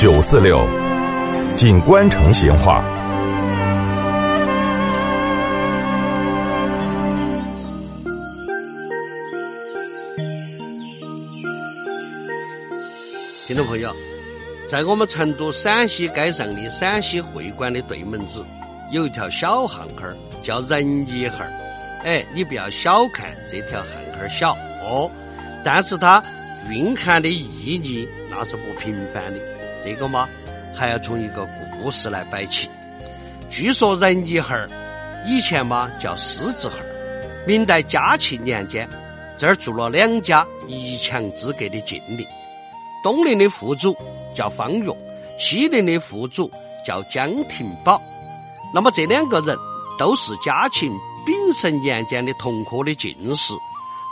[0.00, 0.66] 九四六，
[1.54, 2.82] 锦官城闲话。
[13.46, 13.94] 听众朋友，
[14.70, 18.42] 在我们成都陕西街上的陕西会馆的对门子，
[18.90, 21.52] 有一条小巷巷儿，叫仁义巷儿。
[22.04, 25.10] 哎，你不要小看这条巷巷儿小哦，
[25.62, 26.24] 但是它
[26.70, 27.44] 蕴含的意
[27.84, 29.59] 义那是不平凡的。
[29.84, 30.28] 这个嘛，
[30.74, 31.46] 还要从一个
[31.80, 32.68] 故事来摆起。
[33.50, 34.68] 据说仁义巷儿
[35.26, 36.84] 以前嘛叫狮子巷儿，
[37.46, 38.88] 明代嘉庆年间，
[39.38, 42.24] 这儿住了两家一墙之隔的禁令。
[43.02, 43.96] 东陵的户主
[44.36, 44.94] 叫方岳，
[45.38, 46.50] 西陵的户主
[46.86, 48.00] 叫江廷宝。
[48.72, 49.56] 那么这两个人
[49.98, 50.92] 都是嘉庆
[51.26, 53.52] 丙辰年间的同科的进士，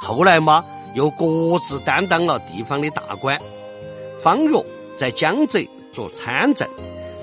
[0.02, 3.38] 后来嘛又各自担当了地方的大官。
[4.22, 4.64] 方岳
[4.98, 5.61] 在江浙
[5.93, 6.69] 做参政，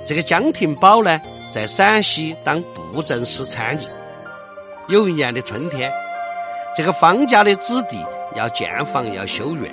[0.07, 1.19] 这个江廷宝呢
[1.53, 2.63] 在陕西当
[2.93, 3.85] 布政使参议。
[4.87, 5.91] 有一年的春天，
[6.77, 7.97] 这个方家的子弟
[8.35, 9.69] 要建房要修院。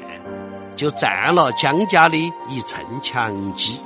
[0.74, 2.16] 就占了江家的
[2.48, 3.78] 一寸墙基，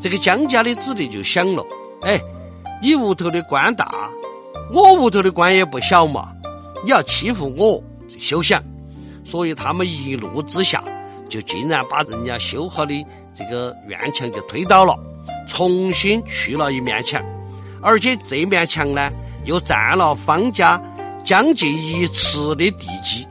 [0.00, 1.66] 这个江家的子弟就想了：
[2.00, 2.18] 哎，
[2.80, 4.08] 你屋头的官大，
[4.72, 6.32] 我屋头的官也不小嘛，
[6.84, 7.82] 你要欺负我，
[8.20, 8.62] 休想！
[9.26, 10.82] 所以他们一怒之下，
[11.28, 12.94] 就竟然把人家修好的
[13.34, 14.98] 这个院墙就推倒了，
[15.48, 17.22] 重新砌了一面墙，
[17.80, 19.10] 而且这面墙呢，
[19.44, 20.82] 又占了方家
[21.24, 23.26] 将近一尺的地基。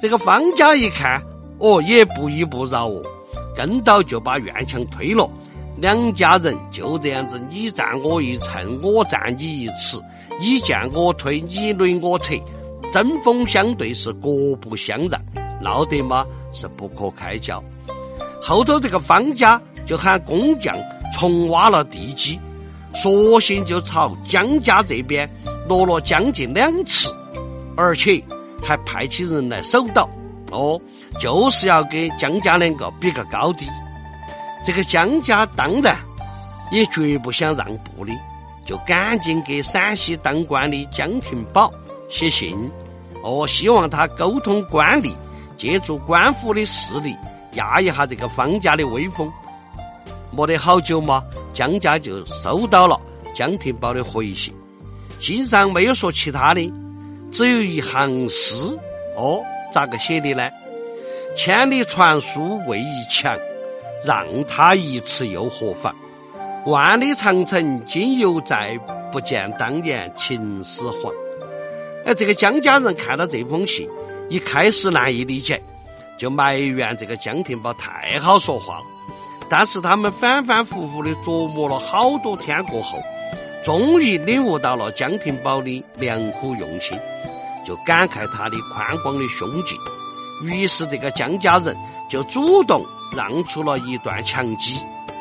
[0.00, 1.22] 这个方家一看。
[1.60, 3.02] 哦，也不依不饶哦，
[3.56, 5.28] 跟到就把院墙推了。
[5.78, 9.98] 两家人就这样子，你占我一寸，我占你一尺，
[10.38, 12.32] 你见我推，你抡我扯，
[12.92, 15.20] 针锋相对是各不相让，
[15.60, 17.60] 闹得嘛是不可开交。
[18.40, 20.76] 后头这个方家就喊工匠
[21.16, 22.38] 重挖了地基，
[22.94, 25.28] 索性就朝江家这边
[25.68, 27.08] 落了将近两尺，
[27.76, 28.22] 而且
[28.62, 30.08] 还派起人来守岛。
[30.50, 30.80] 哦，
[31.20, 33.66] 就是要给江家两个比个高低。
[34.64, 35.96] 这个江家当然
[36.72, 38.12] 也绝不想让步的，
[38.64, 41.72] 就赶紧给陕西当官的江廷宝
[42.08, 42.70] 写信，
[43.22, 45.14] 哦，希望他沟通官吏，
[45.58, 47.14] 借助官府的势力
[47.52, 49.32] 压一下这个方家的威风。
[50.30, 53.00] 没得好久嘛，江家就收到了
[53.34, 54.54] 江廷宝的回信，
[55.18, 56.72] 信上没有说其他的，
[57.32, 58.54] 只有一行诗，
[59.16, 59.42] 哦。
[59.70, 60.48] 咋个写的呢？
[61.36, 63.38] 千里传书为一墙，
[64.02, 65.94] 让他一尺又何妨？
[66.64, 68.78] 万里长城今犹在，
[69.12, 71.12] 不见当年秦始皇。
[72.06, 73.86] 哎，这个江家人看到这封信，
[74.30, 75.62] 一开始难以理解，
[76.18, 78.84] 就埋怨这个江廷宝太好说话了。
[79.48, 82.98] 但是他们反反复复的琢磨了好多天过后，
[83.64, 86.98] 终于领悟到了江廷宝的良苦用心。
[87.66, 89.76] 就感慨他的宽广的胸襟，
[90.42, 91.76] 于是这个江家人
[92.10, 92.82] 就主动
[93.14, 94.78] 让出了一段墙基，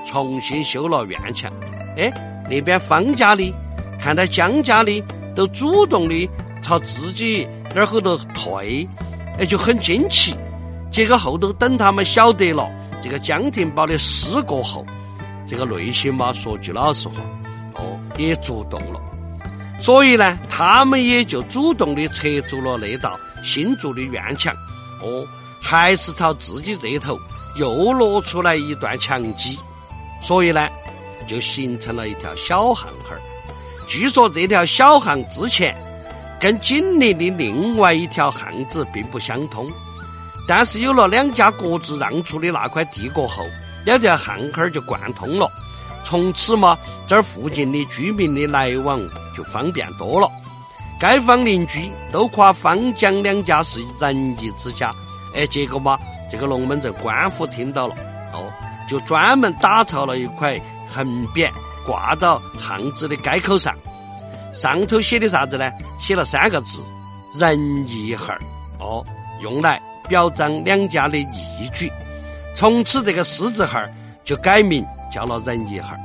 [0.09, 1.51] 重新修了院墙。
[1.97, 2.09] 哎，
[2.49, 3.53] 那边方家的
[4.01, 5.03] 看到江家的
[5.35, 6.29] 都主动的
[6.63, 8.87] 朝自己那儿后头退，
[9.37, 10.33] 哎，就很惊奇。
[10.97, 12.67] 结果后头等他们晓得了
[13.03, 14.83] 这个江廷宝的事过后，
[15.47, 17.17] 这个内心嘛，说句老实话，
[17.75, 18.99] 哦，也主动了。
[19.79, 24.51] 所以呢，他们也就主动的撤除了那道新筑的院墙，
[25.03, 25.23] 哦，
[25.61, 27.15] 还是朝自己这头
[27.57, 29.55] 又落出来一段墙基，
[30.23, 30.67] 所以呢，
[31.27, 33.21] 就形成了一条小巷巷儿。
[33.87, 35.77] 据说这条小巷之前
[36.39, 39.71] 跟紧邻的另外一条巷子并不相通，
[40.47, 43.43] 但是有了两家各自让出的那块地过后，
[43.85, 45.47] 两条巷口就贯通了。
[46.05, 48.97] 从此嘛，这儿附近的居民的来往
[49.35, 50.31] 就方便多了。
[50.99, 54.91] 街坊邻居都夸方江两家是仁义之家。
[55.35, 55.99] 哎，结果嘛，
[56.31, 57.95] 这个龙门阵官府听到了，
[58.33, 58.49] 哦，
[58.89, 60.59] 就专门打造了一块
[60.89, 61.05] 横
[61.35, 61.51] 匾
[61.85, 63.75] 挂到巷子的街口上，
[64.53, 65.69] 上头写的啥子呢？
[65.99, 66.81] 写了三个字
[67.37, 68.35] “仁义巷”，
[68.79, 69.05] 哦，
[69.41, 71.91] 用来表彰两家的义举。
[72.55, 73.79] 从此，这个狮子号
[74.23, 74.85] 就改名。
[75.09, 75.95] 叫了仁义号。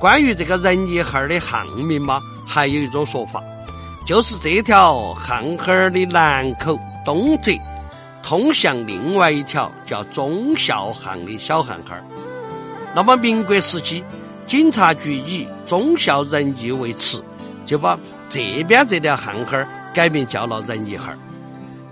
[0.00, 3.40] 关于这个仁义号的巷名嘛，还有一种说法，
[4.04, 7.52] 就是这条巷巷的南口东侧
[8.24, 11.96] 通向另外一条叫忠孝巷的小巷巷。
[12.96, 14.02] 那么民国时期，
[14.48, 17.22] 警察局以忠孝仁义为词，
[17.64, 17.96] 就把
[18.28, 21.18] 这边这条巷巷改名叫了仁义号儿。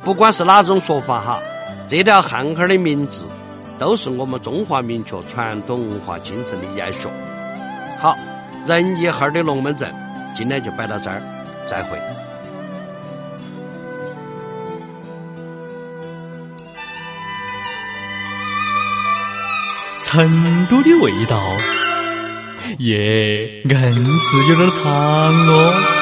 [0.04, 1.40] 不管是哪种说法哈，
[1.88, 3.24] 这条巷巷儿的名字
[3.78, 7.08] 都是我们中华民族传统文化精神的延续。
[7.98, 8.14] 好，
[8.66, 9.92] 仁义号的龙门阵
[10.36, 11.22] 今天就摆到这儿，
[11.66, 11.98] 再会。
[20.02, 21.40] 成都的味道，
[22.78, 25.93] 耶，硬是有点长哦。